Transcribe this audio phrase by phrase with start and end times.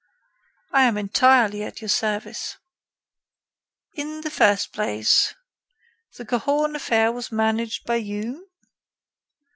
[0.71, 2.57] "I am entirely at your service."
[3.93, 5.35] "In the first place,
[6.17, 8.49] the Cahorn affair was managed by you?"